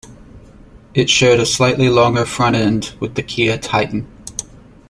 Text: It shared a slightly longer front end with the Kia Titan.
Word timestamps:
It 0.95 1.11
shared 1.11 1.39
a 1.39 1.45
slightly 1.45 1.87
longer 1.87 2.25
front 2.25 2.55
end 2.55 2.95
with 2.99 3.13
the 3.13 3.21
Kia 3.21 3.59
Titan. 3.59 4.07